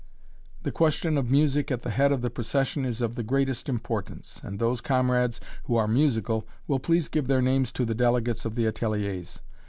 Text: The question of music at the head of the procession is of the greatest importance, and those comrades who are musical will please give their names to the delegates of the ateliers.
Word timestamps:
The 0.63 0.71
question 0.71 1.15
of 1.15 1.29
music 1.29 1.69
at 1.69 1.83
the 1.83 1.91
head 1.91 2.11
of 2.11 2.23
the 2.23 2.31
procession 2.31 2.85
is 2.85 3.03
of 3.03 3.13
the 3.13 3.21
greatest 3.21 3.69
importance, 3.69 4.41
and 4.43 4.57
those 4.57 4.81
comrades 4.81 5.39
who 5.65 5.75
are 5.75 5.87
musical 5.87 6.47
will 6.65 6.79
please 6.79 7.07
give 7.07 7.27
their 7.27 7.39
names 7.39 7.71
to 7.73 7.85
the 7.85 7.93
delegates 7.93 8.43
of 8.43 8.55
the 8.55 8.65
ateliers. 8.65 9.41